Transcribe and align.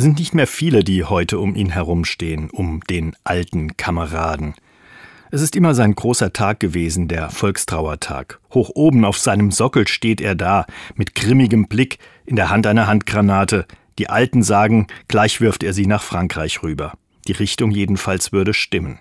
Es 0.00 0.04
sind 0.04 0.18
nicht 0.18 0.32
mehr 0.32 0.46
viele, 0.46 0.82
die 0.82 1.04
heute 1.04 1.38
um 1.38 1.54
ihn 1.54 1.68
herumstehen, 1.68 2.48
um 2.48 2.80
den 2.88 3.14
alten 3.22 3.76
Kameraden. 3.76 4.54
Es 5.30 5.42
ist 5.42 5.54
immer 5.54 5.74
sein 5.74 5.94
großer 5.94 6.32
Tag 6.32 6.58
gewesen, 6.58 7.06
der 7.06 7.28
Volkstrauertag. 7.28 8.40
Hoch 8.54 8.70
oben 8.74 9.04
auf 9.04 9.18
seinem 9.18 9.50
Sockel 9.50 9.86
steht 9.86 10.22
er 10.22 10.34
da, 10.34 10.64
mit 10.94 11.14
grimmigem 11.14 11.68
Blick, 11.68 11.98
in 12.24 12.36
der 12.36 12.48
Hand 12.48 12.66
eine 12.66 12.86
Handgranate. 12.86 13.66
Die 13.98 14.08
Alten 14.08 14.42
sagen, 14.42 14.86
gleich 15.06 15.42
wirft 15.42 15.62
er 15.62 15.74
sie 15.74 15.84
nach 15.84 16.02
Frankreich 16.02 16.62
rüber. 16.62 16.94
Die 17.28 17.32
Richtung 17.32 17.70
jedenfalls 17.70 18.32
würde 18.32 18.54
stimmen. 18.54 19.00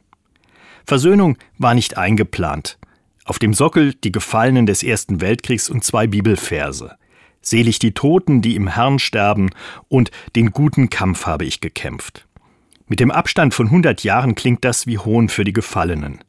Versöhnung 0.86 1.38
war 1.58 1.76
nicht 1.76 1.98
eingeplant. 1.98 2.78
Auf 3.24 3.40
dem 3.40 3.54
Sockel 3.54 3.94
die 3.94 4.12
Gefallenen 4.12 4.66
des 4.66 4.84
Ersten 4.84 5.22
Weltkriegs 5.22 5.70
und 5.70 5.86
zwei 5.86 6.08
Bibelverse. 6.08 6.99
Selig 7.42 7.80
die 7.80 7.94
Toten, 7.94 8.42
die 8.42 8.56
im 8.56 8.68
Herrn 8.68 9.00
sterben, 9.00 9.50
und 9.88 10.12
den 10.36 10.52
guten 10.52 10.90
Kampf 10.90 11.26
habe 11.26 11.46
ich 11.46 11.62
gekämpft. 11.62 12.28
Mit 12.88 13.00
dem 13.00 13.12
Abstand 13.12 13.54
von 13.54 13.68
100 13.68 14.04
Jahren 14.04 14.36
klingt 14.36 14.66
das 14.66 14.88
wie 14.88 14.98
Hohn 14.98 15.30
für 15.30 15.44
die 15.44 15.54
Gefallenen. 15.54 16.20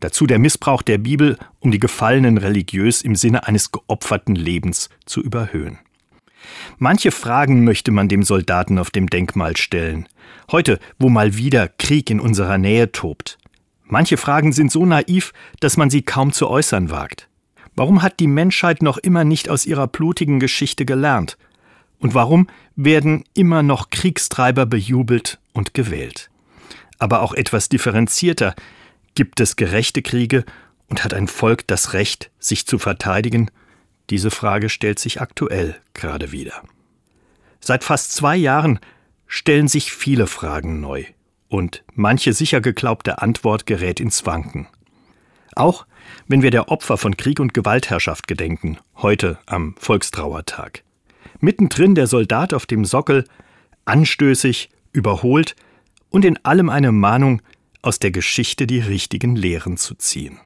Dazu 0.00 0.26
der 0.26 0.38
Missbrauch 0.38 0.82
der 0.82 0.98
Bibel, 0.98 1.38
um 1.60 1.70
die 1.70 1.78
Gefallenen 1.78 2.38
religiös 2.38 3.02
im 3.02 3.14
Sinne 3.14 3.46
eines 3.46 3.70
geopferten 3.70 4.34
Lebens 4.34 4.88
zu 5.06 5.22
überhöhen. 5.22 5.78
Manche 6.78 7.10
Fragen 7.10 7.64
möchte 7.64 7.92
man 7.92 8.08
dem 8.08 8.22
Soldaten 8.22 8.78
auf 8.78 8.90
dem 8.90 9.08
Denkmal 9.08 9.56
stellen. 9.56 10.08
Heute, 10.50 10.78
wo 10.98 11.10
mal 11.10 11.36
wieder 11.36 11.68
Krieg 11.68 12.10
in 12.10 12.18
unserer 12.18 12.58
Nähe 12.58 12.90
tobt. 12.92 13.38
Manche 13.84 14.16
Fragen 14.16 14.52
sind 14.52 14.72
so 14.72 14.86
naiv, 14.86 15.32
dass 15.60 15.76
man 15.76 15.90
sie 15.90 16.02
kaum 16.02 16.32
zu 16.32 16.48
äußern 16.48 16.90
wagt. 16.90 17.29
Warum 17.76 18.02
hat 18.02 18.20
die 18.20 18.26
Menschheit 18.26 18.82
noch 18.82 18.98
immer 18.98 19.24
nicht 19.24 19.48
aus 19.48 19.66
ihrer 19.66 19.86
blutigen 19.86 20.40
Geschichte 20.40 20.84
gelernt? 20.84 21.38
Und 21.98 22.14
warum 22.14 22.48
werden 22.76 23.24
immer 23.34 23.62
noch 23.62 23.90
Kriegstreiber 23.90 24.66
bejubelt 24.66 25.38
und 25.52 25.74
gewählt? 25.74 26.30
Aber 26.98 27.22
auch 27.22 27.34
etwas 27.34 27.68
differenzierter. 27.68 28.54
Gibt 29.14 29.40
es 29.40 29.56
gerechte 29.56 30.02
Kriege 30.02 30.44
und 30.88 31.04
hat 31.04 31.14
ein 31.14 31.28
Volk 31.28 31.66
das 31.66 31.92
Recht, 31.92 32.30
sich 32.38 32.66
zu 32.66 32.78
verteidigen? 32.78 33.50
Diese 34.10 34.30
Frage 34.30 34.68
stellt 34.68 34.98
sich 34.98 35.20
aktuell 35.20 35.76
gerade 35.94 36.32
wieder. 36.32 36.62
Seit 37.60 37.84
fast 37.84 38.12
zwei 38.12 38.36
Jahren 38.36 38.80
stellen 39.26 39.68
sich 39.68 39.92
viele 39.92 40.26
Fragen 40.26 40.80
neu 40.80 41.04
und 41.48 41.84
manche 41.94 42.32
sicher 42.32 42.60
geglaubte 42.60 43.20
Antwort 43.22 43.66
gerät 43.66 44.00
ins 44.00 44.24
Wanken. 44.26 44.66
Auch 45.56 45.86
wenn 46.28 46.42
wir 46.42 46.50
der 46.50 46.68
Opfer 46.68 46.96
von 46.96 47.16
Krieg 47.16 47.40
und 47.40 47.54
Gewaltherrschaft 47.54 48.28
gedenken, 48.28 48.78
heute 48.96 49.38
am 49.46 49.74
Volkstrauertag 49.78 50.84
mittendrin 51.40 51.94
der 51.94 52.06
Soldat 52.06 52.54
auf 52.54 52.66
dem 52.66 52.84
Sockel, 52.84 53.24
anstößig, 53.84 54.70
überholt 54.92 55.56
und 56.10 56.24
in 56.24 56.44
allem 56.44 56.68
eine 56.68 56.92
Mahnung, 56.92 57.42
aus 57.82 57.98
der 57.98 58.10
Geschichte 58.10 58.66
die 58.66 58.80
richtigen 58.80 59.36
Lehren 59.36 59.78
zu 59.78 59.94
ziehen. 59.94 60.38